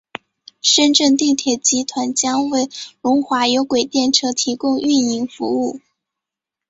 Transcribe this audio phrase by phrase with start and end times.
[0.63, 2.67] 深圳地铁集团将为
[3.03, 5.79] 龙华有轨电车提供运营服务。